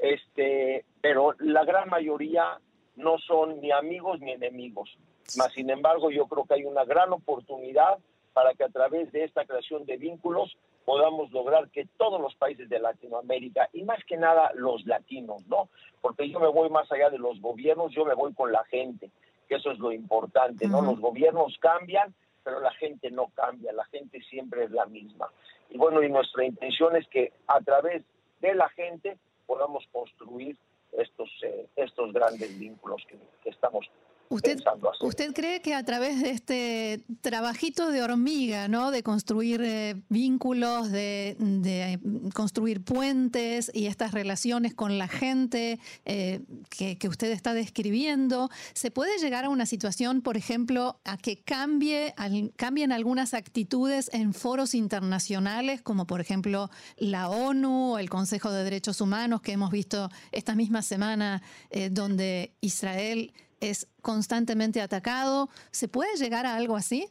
este, 0.00 0.84
pero 1.00 1.36
la 1.38 1.64
gran 1.64 1.88
mayoría 1.88 2.58
no 2.96 3.18
son 3.18 3.60
ni 3.60 3.70
amigos 3.70 4.18
ni 4.18 4.32
enemigos. 4.32 4.98
Mas, 5.36 5.52
sin 5.52 5.70
embargo, 5.70 6.10
yo 6.10 6.26
creo 6.26 6.44
que 6.44 6.54
hay 6.54 6.64
una 6.64 6.84
gran 6.84 7.12
oportunidad 7.12 7.98
para 8.32 8.54
que 8.54 8.64
a 8.64 8.68
través 8.68 9.10
de 9.12 9.24
esta 9.24 9.44
creación 9.44 9.84
de 9.84 9.96
vínculos 9.96 10.56
podamos 10.84 11.30
lograr 11.32 11.68
que 11.68 11.86
todos 11.98 12.20
los 12.20 12.34
países 12.36 12.68
de 12.68 12.78
Latinoamérica 12.78 13.68
y 13.72 13.82
más 13.82 14.02
que 14.04 14.16
nada 14.16 14.52
los 14.54 14.86
latinos, 14.86 15.46
¿no? 15.46 15.68
Porque 16.00 16.30
yo 16.30 16.40
me 16.40 16.48
voy 16.48 16.70
más 16.70 16.90
allá 16.90 17.10
de 17.10 17.18
los 17.18 17.40
gobiernos, 17.42 17.92
yo 17.92 18.06
me 18.06 18.14
voy 18.14 18.32
con 18.32 18.52
la 18.52 18.64
gente, 18.64 19.10
que 19.48 19.56
eso 19.56 19.70
es 19.70 19.78
lo 19.78 19.92
importante, 19.92 20.66
¿no? 20.66 20.80
Los 20.80 20.98
gobiernos 20.98 21.58
cambian, 21.58 22.14
pero 22.42 22.60
la 22.60 22.72
gente 22.72 23.10
no 23.10 23.26
cambia, 23.34 23.72
la 23.74 23.84
gente 23.86 24.22
siempre 24.22 24.64
es 24.64 24.70
la 24.70 24.86
misma. 24.86 25.28
Y 25.68 25.76
bueno, 25.76 26.02
y 26.02 26.08
nuestra 26.08 26.44
intención 26.46 26.96
es 26.96 27.06
que 27.08 27.32
a 27.48 27.60
través 27.60 28.02
de 28.40 28.54
la 28.54 28.70
gente 28.70 29.18
podamos 29.46 29.84
construir 29.92 30.56
estos, 30.92 31.28
eh, 31.42 31.66
estos 31.76 32.14
grandes 32.14 32.58
vínculos 32.58 33.04
que, 33.06 33.18
que 33.42 33.50
estamos 33.50 33.90
¿Usted, 34.30 34.60
¿Usted 35.00 35.32
cree 35.32 35.62
que 35.62 35.74
a 35.74 35.82
través 35.84 36.20
de 36.20 36.30
este 36.30 37.04
trabajito 37.22 37.90
de 37.90 38.02
hormiga, 38.02 38.68
¿no? 38.68 38.90
de 38.90 39.02
construir 39.02 39.62
eh, 39.62 40.02
vínculos, 40.10 40.90
de, 40.90 41.36
de, 41.38 41.98
construir 42.34 42.82
puentes 42.82 43.70
y 43.72 43.86
estas 43.86 44.12
relaciones 44.12 44.74
con 44.74 44.98
la 44.98 45.08
gente 45.08 45.80
eh, 46.04 46.40
que, 46.68 46.98
que, 46.98 47.08
usted 47.08 47.30
está 47.30 47.54
describiendo, 47.54 48.50
se 48.74 48.90
puede 48.90 49.18
llegar 49.18 49.46
a 49.46 49.48
una 49.48 49.64
situación, 49.64 50.20
por 50.20 50.36
ejemplo, 50.36 51.00
a 51.04 51.16
que 51.16 51.40
cambie, 51.42 52.12
al, 52.18 52.52
cambien 52.56 52.92
algunas 52.92 53.32
actitudes 53.32 54.10
en 54.12 54.34
foros 54.34 54.74
internacionales, 54.74 55.80
como 55.80 56.06
por 56.06 56.20
ejemplo 56.20 56.70
la 56.98 57.30
ONU 57.30 57.94
o 57.94 57.98
el 57.98 58.10
Consejo 58.10 58.50
de 58.50 58.64
Derechos 58.64 59.00
Humanos 59.00 59.40
que 59.40 59.52
hemos 59.52 59.70
visto 59.70 60.10
esta 60.32 60.54
misma 60.54 60.82
semana, 60.82 61.42
eh, 61.70 61.88
donde 61.90 62.52
Israel 62.60 63.32
es 63.60 63.88
constantemente 64.02 64.80
atacado. 64.80 65.48
¿Se 65.70 65.88
puede 65.88 66.16
llegar 66.16 66.46
a 66.46 66.56
algo 66.56 66.76
así? 66.76 67.08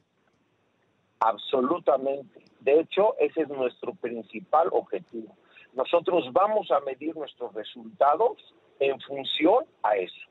Absolutamente. 1.19 2.43
De 2.59 2.79
hecho, 2.79 3.15
ese 3.19 3.41
es 3.41 3.49
nuestro 3.49 3.93
principal 3.95 4.69
objetivo. 4.71 5.35
Nosotros 5.73 6.31
vamos 6.33 6.71
a 6.71 6.79
medir 6.81 7.15
nuestros 7.15 7.53
resultados 7.53 8.37
en 8.79 8.99
función 9.01 9.65
a 9.83 9.95
eso. 9.95 10.27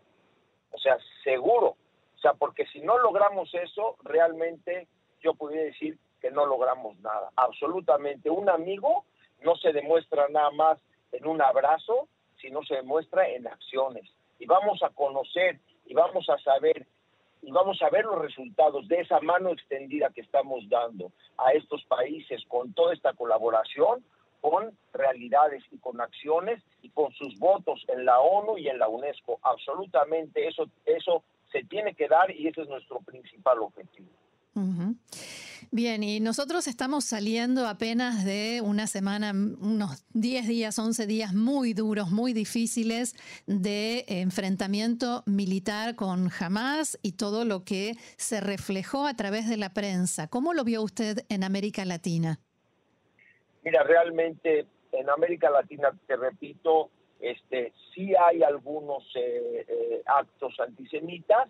O 0.73 0.79
sea, 0.79 0.99
seguro. 1.25 1.77
O 2.17 2.19
sea, 2.19 2.35
porque 2.35 2.67
si 2.67 2.81
no 2.81 2.99
logramos 2.99 3.53
eso, 3.55 3.97
realmente 4.03 4.89
yo 5.23 5.35
podría 5.35 5.63
decir 5.63 5.99
que 6.21 6.31
no 6.31 6.47
logramos 6.47 6.99
nada. 7.01 7.31
Absolutamente. 7.37 8.31
Un 8.31 8.49
amigo 8.49 9.05
no 9.43 9.57
se 9.57 9.73
demuestra 9.73 10.29
nada 10.29 10.51
más 10.51 10.79
en 11.13 11.27
un 11.27 11.41
abrazo, 11.43 12.09
sino 12.41 12.63
se 12.65 12.77
demuestra 12.77 13.29
en 13.29 13.47
acciones. 13.47 14.11
Y 14.39 14.47
vamos 14.47 14.83
a 14.83 14.91
conocer 14.91 15.61
y 15.87 15.95
vamos 15.95 16.29
a 16.29 16.39
saber 16.39 16.87
y 17.43 17.53
vamos 17.53 17.81
a 17.81 17.91
ver 17.91 18.05
los 18.05 18.21
resultados 18.21 18.89
de 18.89 19.01
esa 19.01 19.21
mano 19.21 19.51
extendida 19.51 20.11
que 20.11 20.23
estamos 20.23 20.69
dando 20.69 21.13
a 21.39 21.53
estos 21.53 21.85
países 21.85 22.43
con 22.49 22.73
toda 22.73 22.93
esta 22.93 23.13
colaboración, 23.13 24.05
con 24.41 24.77
realidades 24.93 25.63
y 25.71 25.79
con 25.79 26.01
acciones 26.01 26.61
y 26.83 26.91
con 26.91 27.13
sus 27.13 27.39
votos 27.39 27.85
en 27.89 28.05
la 28.05 28.19
ONU 28.19 28.59
y 28.59 28.69
en 28.69 28.79
la 28.79 28.89
UNESCO. 28.89 29.39
Absolutamente 29.43 30.49
eso, 30.49 30.69
eso 30.85 31.23
se 31.53 31.63
tiene 31.65 31.95
que 31.95 32.09
dar 32.09 32.31
y 32.31 32.49
ese 32.49 32.63
es 32.63 32.69
nuestro 32.69 32.99
principal 33.01 33.61
objetivo. 33.61 34.09
Bien, 35.73 36.03
y 36.03 36.21
nosotros 36.21 36.69
estamos 36.69 37.05
saliendo 37.05 37.67
apenas 37.67 38.25
de 38.25 38.61
una 38.63 38.87
semana, 38.87 39.33
unos 39.33 40.05
10 40.15 40.47
días, 40.47 40.79
11 40.79 41.07
días 41.07 41.35
muy 41.35 41.75
duros, 41.75 42.11
muy 42.11 42.33
difíciles 42.33 43.15
de 43.47 44.05
enfrentamiento 44.09 45.23
militar 45.27 45.97
con 45.97 46.31
Hamas 46.39 46.99
y 47.03 47.13
todo 47.13 47.45
lo 47.45 47.65
que 47.65 47.95
se 48.17 48.41
reflejó 48.41 49.07
a 49.07 49.15
través 49.15 49.49
de 49.49 49.57
la 49.57 49.71
prensa. 49.71 50.29
¿Cómo 50.29 50.55
lo 50.55 50.65
vio 50.65 50.83
usted 50.83 51.19
en 51.29 51.43
América 51.43 51.85
Latina? 51.85 52.39
Mira, 53.65 53.83
realmente 53.83 54.67
en 54.93 55.11
América 55.11 55.51
Latina, 55.51 55.91
te 56.07 56.17
repito, 56.17 56.91
este, 57.21 57.73
sí 57.95 58.15
hay 58.15 58.43
algunos 58.43 59.05
eh, 59.17 59.67
eh, 59.69 60.03
actos 60.07 60.59
antisemitas, 60.61 61.49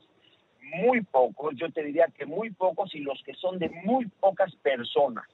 muy 0.74 1.02
pocos, 1.02 1.54
yo 1.56 1.70
te 1.70 1.82
diría 1.82 2.06
que 2.16 2.26
muy 2.26 2.50
pocos 2.50 2.94
y 2.94 3.00
los 3.00 3.22
que 3.24 3.34
son 3.34 3.58
de 3.58 3.68
muy 3.68 4.06
pocas 4.06 4.54
personas. 4.56 5.24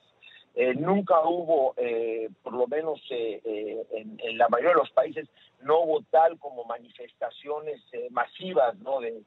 Eh, 0.54 0.74
nunca 0.74 1.18
hubo, 1.24 1.72
eh, 1.78 2.28
por 2.42 2.52
lo 2.52 2.66
menos 2.66 3.00
eh, 3.10 3.86
en, 3.90 4.36
la 4.36 4.48
mayoría 4.48 4.72
de 4.74 4.80
los 4.80 4.90
países, 4.90 5.26
no 5.62 5.80
hubo 5.80 6.02
tal 6.10 6.38
como 6.38 6.64
manifestaciones 6.64 7.80
masivas 8.10 8.76
¿no? 8.78 9.00
de, 9.00 9.22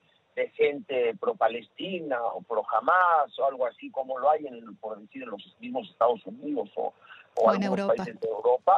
gente 0.56 1.16
pro-Palestina 1.18 2.22
o 2.22 2.42
pro-Hamas 2.42 3.40
o 3.40 3.46
algo 3.46 3.66
así 3.66 3.90
como 3.90 4.20
lo 4.20 4.30
hay, 4.30 4.46
en, 4.46 4.76
por 4.76 5.00
decir, 5.00 5.24
en 5.24 5.30
los 5.30 5.56
mismos 5.62 5.90
Estados 5.90 6.26
Unidos 6.26 6.70
o, 6.76 6.94
o, 7.38 7.54
en 7.54 7.64
algunos 7.64 7.88
países 7.88 8.20
de 8.20 8.28
Europa. 8.28 8.76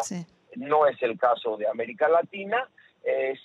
No 0.55 0.85
es 0.85 1.01
el 1.01 1.17
caso 1.17 1.57
de 1.57 1.67
América 1.67 2.07
Latina. 2.07 2.69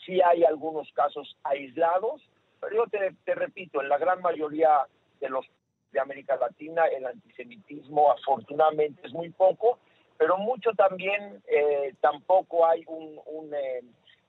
sí 0.05 0.21
hay 0.21 0.45
algunos 0.45 0.93
casos 0.93 1.37
aislados, 1.43 2.21
pero 2.63 2.77
yo 2.77 3.15
te, 3.25 3.35
repito, 3.35 3.83
en 3.83 3.89
la 3.89 3.99
gran 3.99 4.23
mayoría 4.23 4.87
de 5.21 5.29
los 5.29 5.45
de 5.91 6.01
América 6.01 6.37
Latina 6.37 6.87
el 6.87 7.05
antisemitismo 7.05 8.13
afortunadamente 8.13 9.05
es 9.05 9.13
muy 9.13 9.31
poco, 9.31 9.79
pero 10.17 10.39
mucho 10.39 10.71
también 10.73 11.43
eh, 11.49 11.93
tampoco 12.01 12.65
hay 12.65 12.85
un, 12.87 13.53
eh, 13.53 13.83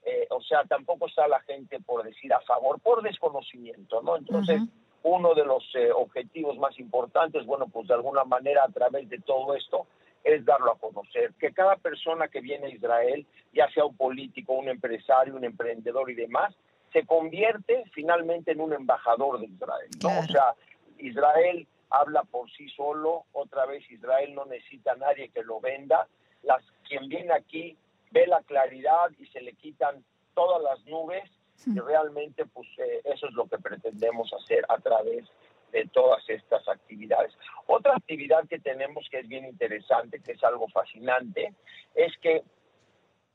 eh, 0.04 0.28
o 0.32 0.42
sea, 0.42 0.63
tampoco 0.63 1.08
está 1.08 1.28
la 1.28 1.40
gente 1.42 1.80
por 1.80 2.04
decir 2.04 2.34
a 2.34 2.42
favor, 2.42 2.82
por 2.82 3.04
desconocimiento, 3.04 4.02
¿no? 4.02 4.18
Entonces, 4.18 4.62
uno 5.04 5.36
de 5.36 5.46
los 5.46 5.63
objetivos 5.96 6.58
más 6.58 6.78
importantes, 6.80 7.46
bueno, 7.46 7.68
pues 7.68 7.88
de 7.88 7.94
alguna 7.94 8.24
manera 8.24 8.63
a 8.68 8.72
través 8.72 9.08
de 9.10 9.20
todo 9.20 9.54
esto, 9.56 9.86
es 10.24 10.44
darlo 10.44 10.72
a 10.72 10.80
conocer, 10.80 11.34
que 11.40 11.52
cada 11.52 11.75
persona 11.75 12.30
que 12.30 12.42
viene 12.42 12.68
a 12.68 12.70
Israel, 12.70 13.25
ya 13.54 13.70
sea 13.72 13.86
un 13.86 13.96
político, 13.96 14.54
un 14.54 14.70
empresario, 14.70 15.36
un 15.36 15.44
emprendedor 15.44 16.10
y 16.10 16.16
demás, 16.16 16.56
se 16.94 17.06
convierte 17.06 17.84
finalmente 17.92 18.52
en 18.52 18.62
un 18.62 18.72
embajador 18.72 19.40
de 19.40 19.48
Israel. 19.48 19.90
O 20.04 20.24
sea, 20.28 20.56
Israel 21.00 21.68
habla 21.90 22.24
por 22.24 22.50
sí 22.52 22.70
solo, 22.70 23.26
otra 23.34 23.66
vez 23.66 23.84
Israel 23.90 24.34
no 24.34 24.46
necesita 24.46 24.94
a 24.94 24.96
nadie 24.96 25.30
que 25.30 25.44
lo 25.44 25.60
venda, 25.60 26.08
las, 26.44 26.64
quien 26.88 27.10
viene 27.10 27.34
aquí 27.34 27.78
ve 28.12 28.28
la 28.28 28.42
claridad 28.44 29.10
y 29.20 29.26
se 29.28 29.42
le 29.42 29.54
quitan 29.54 30.04
todas 30.34 30.62
las 30.62 30.86
nubes 30.86 31.24
y 31.66 31.80
realmente 31.80 32.46
pues 32.46 32.68
eh, 32.78 33.02
eso 33.06 33.28
es 33.28 33.34
lo 33.34 33.48
que 33.48 33.58
pretendemos 33.58 34.32
hacer 34.34 34.66
a 34.70 34.78
través 34.78 35.26
de 35.72 35.88
todas 35.88 36.28
estas 36.30 36.68
actividades. 36.68 37.34
Otra 37.68 37.96
actividad 37.96 38.48
que 38.48 38.60
tenemos 38.60 39.08
que 39.10 39.20
es 39.20 39.28
bien 39.28 39.46
interesante, 39.46 40.22
que 40.22 40.34
es 40.34 40.44
algo 40.44 40.68
fascinante, 40.68 41.54
es 41.96 42.16
que 42.20 42.44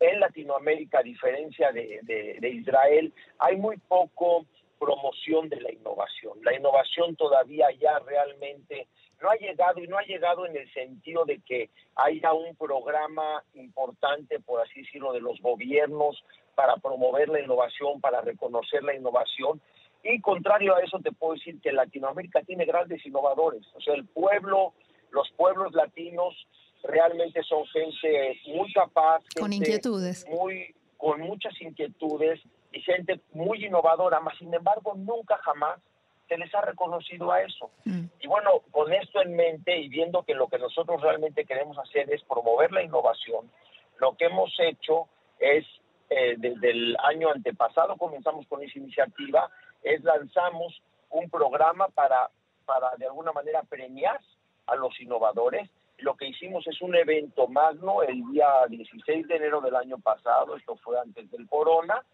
en 0.00 0.20
Latinoamérica, 0.20 1.00
a 1.00 1.02
diferencia 1.02 1.72
de, 1.72 2.50
Israel, 2.52 3.12
hay 3.38 3.56
muy 3.56 3.76
poco 3.78 4.46
promoción 4.78 5.48
de 5.48 5.60
la 5.60 5.72
innovación. 5.72 6.38
La 6.42 6.54
innovación 6.54 7.16
todavía 7.16 7.66
ya 7.72 7.98
realmente 8.00 8.86
no 9.20 9.30
ha 9.30 9.34
llegado 9.34 9.82
y 9.82 9.88
no 9.88 9.98
ha 9.98 10.02
llegado 10.02 10.46
en 10.46 10.56
el 10.56 10.72
sentido 10.72 11.24
de 11.24 11.40
que 11.40 11.70
haya 11.96 12.32
un 12.32 12.54
programa 12.54 13.42
importante, 13.54 14.38
por 14.38 14.60
así 14.60 14.82
decirlo, 14.82 15.12
de 15.12 15.20
los 15.20 15.40
gobiernos 15.40 16.22
para 16.54 16.76
promover 16.76 17.28
la 17.28 17.40
innovación, 17.40 18.00
para 18.00 18.20
reconocer 18.20 18.84
la 18.84 18.94
innovación. 18.94 19.60
Y 20.04 20.20
contrario 20.20 20.76
a 20.76 20.80
eso, 20.80 21.00
te 21.00 21.10
puedo 21.10 21.34
decir 21.34 21.60
que 21.60 21.72
Latinoamérica 21.72 22.42
tiene 22.42 22.64
grandes 22.64 23.04
innovadores. 23.04 23.62
O 23.74 23.80
sea, 23.80 23.94
el 23.94 24.06
pueblo, 24.06 24.74
los 25.10 25.30
pueblos 25.32 25.72
latinos 25.74 26.34
realmente 26.82 27.42
son 27.42 27.66
gente 27.66 28.40
muy 28.46 28.72
capaz, 28.72 29.22
con 29.38 29.52
inquietudes, 29.52 30.26
muy 30.28 30.74
con 30.96 31.20
muchas 31.20 31.60
inquietudes 31.60 32.40
y 32.72 32.80
gente 32.82 33.20
muy 33.32 33.64
innovadora, 33.64 34.20
mas 34.20 34.36
sin 34.38 34.52
embargo 34.52 34.94
nunca 34.94 35.38
jamás 35.38 35.80
se 36.28 36.36
les 36.36 36.54
ha 36.54 36.60
reconocido 36.60 37.32
a 37.32 37.42
eso. 37.42 37.70
Mm. 37.84 38.04
Y 38.20 38.26
bueno, 38.26 38.50
con 38.70 38.92
esto 38.92 39.22
en 39.22 39.34
mente 39.34 39.78
y 39.78 39.88
viendo 39.88 40.22
que 40.24 40.34
lo 40.34 40.48
que 40.48 40.58
nosotros 40.58 41.00
realmente 41.00 41.44
queremos 41.44 41.78
hacer 41.78 42.12
es 42.12 42.22
promover 42.24 42.72
la 42.72 42.82
innovación, 42.82 43.50
lo 43.98 44.16
que 44.16 44.26
hemos 44.26 44.52
hecho 44.60 45.08
es, 45.38 45.64
eh, 46.10 46.34
desde 46.36 46.70
el 46.70 46.96
año 47.02 47.30
antepasado 47.30 47.96
comenzamos 47.96 48.46
con 48.46 48.62
esa 48.62 48.78
iniciativa, 48.78 49.50
es 49.82 50.02
lanzamos 50.04 50.82
un 51.10 51.30
programa 51.30 51.88
para 51.88 52.30
para 52.68 52.94
de 52.98 53.06
alguna 53.06 53.32
manera 53.32 53.62
premiar 53.62 54.20
a 54.68 54.76
los 54.76 54.98
innovadores. 55.00 55.68
Lo 55.98 56.16
que 56.16 56.28
hicimos 56.28 56.66
es 56.66 56.80
un 56.80 56.94
evento 56.94 57.48
magno 57.48 58.02
el 58.02 58.22
día 58.30 58.48
16 58.68 59.26
de 59.26 59.36
enero 59.36 59.60
del 59.60 59.74
año 59.74 59.98
pasado, 59.98 60.56
esto 60.56 60.76
fue 60.76 60.98
antes 60.98 61.30
del 61.30 61.48
corona, 61.48 62.04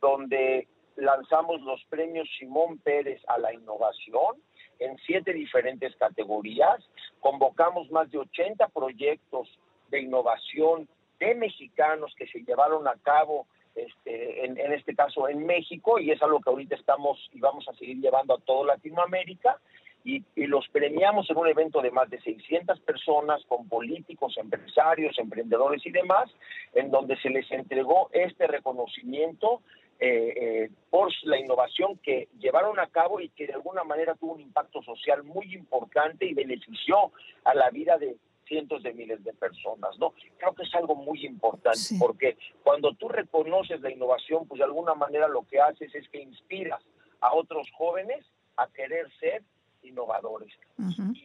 donde 0.00 0.66
lanzamos 0.96 1.60
los 1.62 1.84
premios 1.84 2.28
Simón 2.38 2.78
Pérez 2.78 3.22
a 3.28 3.38
la 3.38 3.52
innovación 3.52 4.42
en 4.80 4.96
siete 5.06 5.32
diferentes 5.32 5.94
categorías. 5.96 6.84
Convocamos 7.20 7.90
más 7.90 8.10
de 8.10 8.18
80 8.18 8.68
proyectos 8.68 9.48
de 9.90 10.00
innovación 10.00 10.88
de 11.20 11.34
mexicanos 11.34 12.14
que 12.16 12.26
se 12.26 12.40
llevaron 12.40 12.86
a 12.86 12.94
cabo 13.02 13.46
este, 13.74 14.44
en, 14.44 14.72
este 14.72 14.94
caso 14.94 15.28
en 15.28 15.46
México 15.46 15.98
y 15.98 16.10
es 16.10 16.20
algo 16.22 16.40
que 16.40 16.50
ahorita 16.50 16.74
estamos 16.74 17.30
y 17.32 17.40
vamos 17.40 17.68
a 17.68 17.74
seguir 17.74 17.98
llevando 17.98 18.34
a 18.34 18.40
toda 18.40 18.74
Latinoamérica 18.74 19.60
y, 20.04 20.24
y, 20.36 20.46
los 20.46 20.66
premiamos 20.68 21.28
en 21.28 21.36
un 21.36 21.48
evento 21.48 21.82
de 21.82 21.90
más 21.90 22.08
de 22.08 22.20
600 22.20 22.80
personas 22.80 23.44
con 23.46 23.68
políticos, 23.68 24.36
empresarios, 24.38 25.18
emprendedores 25.18 25.84
y 25.84 25.90
demás, 25.90 26.30
en 26.74 26.90
donde 26.90 27.16
se 27.18 27.30
les 27.30 27.50
entregó 27.50 28.08
este 28.12 28.46
reconocimiento 28.46 29.60
eh, 30.00 30.32
eh, 30.36 30.70
por 30.90 31.10
la 31.24 31.40
innovación 31.40 31.98
que 31.98 32.28
llevaron 32.38 32.78
a 32.78 32.86
cabo 32.86 33.18
y 33.18 33.30
que 33.30 33.48
de 33.48 33.54
alguna 33.54 33.82
manera 33.82 34.14
tuvo 34.14 34.34
un 34.34 34.40
impacto 34.40 34.80
social 34.82 35.24
muy 35.24 35.52
importante 35.52 36.24
y 36.24 36.34
benefició 36.34 37.10
a 37.42 37.52
la 37.52 37.68
vida 37.70 37.98
de 37.98 38.16
cientos 38.46 38.84
de 38.84 38.92
miles 38.92 39.24
de 39.24 39.32
personas, 39.32 39.98
¿no? 39.98 40.14
Creo 40.36 40.54
que 40.54 40.62
es 40.62 40.74
algo 40.76 40.94
muy 40.94 41.26
importante 41.26 41.80
porque 41.98 42.38
cuando 42.62 42.94
tú 42.94 43.08
reconoces 43.08 43.80
la 43.80 43.90
innovación, 43.90 44.46
pues 44.46 44.60
de 44.60 44.66
alguna 44.66 44.94
manera 44.94 45.26
lo 45.26 45.42
que 45.48 45.60
haces 45.60 45.92
es 45.92 46.08
que 46.10 46.22
inspiras 46.22 46.80
a 47.20 47.34
otros 47.34 47.68
jóvenes 47.76 48.24
a 48.56 48.68
querer 48.68 49.10
ser 49.18 49.42
innovadores. 49.88 50.52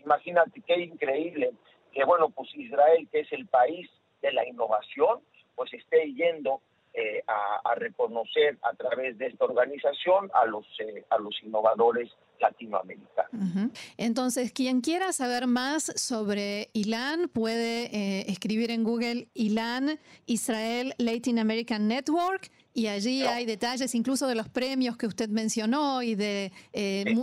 Imagínate 0.03 0.61
qué 0.61 0.79
increíble 0.81 1.51
que, 1.91 2.03
bueno, 2.05 2.29
pues 2.29 2.49
Israel, 2.55 3.07
que 3.11 3.21
es 3.21 3.31
el 3.31 3.45
país 3.47 3.89
de 4.21 4.31
la 4.31 4.47
innovación, 4.47 5.19
pues 5.55 5.73
esté 5.73 6.11
yendo 6.13 6.61
eh, 6.95 7.23
a, 7.27 7.73
reconocer 7.73 8.59
a 8.61 8.75
través 8.75 9.17
de 9.17 9.25
esta 9.25 9.45
organización 9.45 10.29
a 10.31 10.45
los, 10.45 10.63
eh, 10.77 11.03
a 11.09 11.17
los 11.17 11.33
innovadores 11.41 12.11
latinoamericanos. 12.39 13.71
Entonces, 13.97 14.53
quien 14.53 14.81
quiera 14.81 15.11
saber 15.11 15.47
más 15.47 15.91
sobre 15.95 16.69
ILAN 16.73 17.29
puede 17.29 17.85
eh, 17.85 18.25
escribir 18.27 18.69
en 18.69 18.83
Google 18.83 19.27
ILAN 19.33 19.99
Israel 20.27 20.93
Latin 20.99 21.39
American 21.39 21.87
Network 21.87 22.51
y 22.75 22.87
allí 22.87 23.23
hay 23.23 23.47
detalles 23.47 23.95
incluso 23.95 24.27
de 24.27 24.35
los 24.35 24.47
premios 24.49 24.95
que 24.95 25.07
usted 25.07 25.29
mencionó 25.29 26.03
y 26.03 26.13
de 26.13 26.51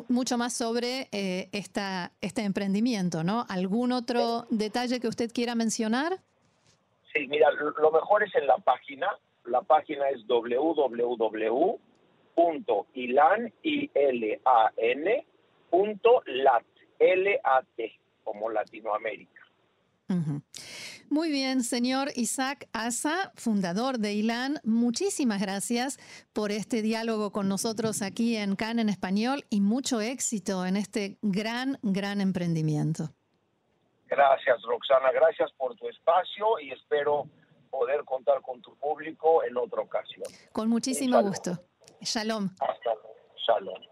mucho 0.09 0.37
más 0.37 0.53
sobre 0.53 1.09
esta, 1.13 2.11
este 2.21 2.43
emprendimiento, 2.43 3.23
¿no? 3.23 3.47
¿Algún 3.49 3.93
otro 3.93 4.47
detalle 4.51 4.99
que 4.99 5.07
usted 5.07 5.31
quiera 5.33 5.55
mencionar? 5.55 6.19
Sí, 7.13 7.29
mira, 7.29 7.51
lo 7.53 7.93
mejor 7.93 8.25
es 8.25 8.35
en 8.35 8.49
la 8.49 8.57
página 8.59 9.07
la 9.51 9.63
página 9.63 10.09
es 10.11 10.27
www.ilan.lat, 10.27 11.05
L-A-T, 16.99 18.01
como 18.25 18.51
Latinoamérica. 18.51 19.41
Muy 21.09 21.31
bien, 21.31 21.63
señor 21.63 22.09
Isaac 22.17 22.69
Asa, 22.73 23.33
fundador 23.37 23.99
de 23.99 24.13
ILAN, 24.13 24.59
muchísimas 24.65 25.41
gracias 25.41 25.99
por 26.33 26.51
este 26.51 26.83
diálogo 26.83 27.31
con 27.31 27.49
nosotros 27.49 28.03
aquí 28.03 28.37
en 28.37 28.57
CAN 28.57 28.81
en 28.81 28.89
español 28.89 29.45
y 29.51 29.61
mucho 29.61 30.01
éxito 30.01 30.67
en 30.67 30.77
este 30.77 31.19
gran, 31.23 31.79
gran 31.83 32.21
emprendimiento. 32.21 33.11
Gracias, 34.09 34.61
Roxana, 34.63 35.13
gracias 35.13 35.53
por 35.53 35.77
tu 35.77 35.89
espacio 35.89 36.59
y 36.61 36.73
espero 36.73 37.29
poder 37.71 38.05
contar 38.05 38.41
con 38.43 38.61
tu 38.61 38.75
público 38.77 39.43
en 39.45 39.57
otra 39.57 39.81
ocasión. 39.81 40.27
Con 40.53 40.69
muchísimo 40.69 41.23
gusto. 41.23 41.59
Shalom. 42.01 42.51
Hasta 42.61 42.95
luego. 42.95 43.09
Shalom. 43.47 43.90